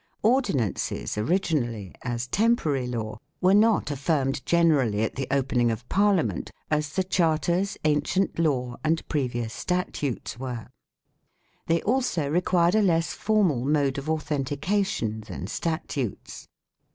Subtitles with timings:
[0.23, 6.49] Ordinances, origin ally, as temporary law, were not affirmed generally at the opening of Parliament
[6.71, 10.65] as the charters, ancient law, and previous statutes were.
[11.67, 16.47] They also required a less formal mode of authentication than statutes.